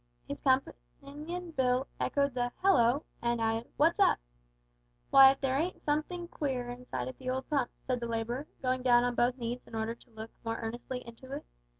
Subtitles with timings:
[0.27, 4.17] His companion Bill echoed the "Hallo!" and added "What's up?"
[5.13, 8.81] "W'y, if there ain't somethink queer inside of the old pump," said the labourer, going
[8.81, 11.45] down on both knees in order to look more earnestly into it.